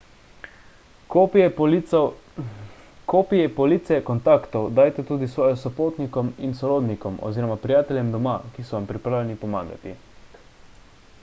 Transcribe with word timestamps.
kopije 1.15 1.49
police/kontaktov 3.57 4.65
dajte 4.79 5.05
tudi 5.11 5.29
svoji 5.35 5.57
sopotnikom 5.65 6.31
in 6.47 6.55
sorodnikom 6.61 7.19
oziroma 7.29 7.57
prijateljem 7.67 8.09
doma 8.17 8.33
ki 8.55 8.65
so 8.71 8.79
vam 8.79 8.89
pripravljeni 8.93 9.37
pomagati 9.45 9.95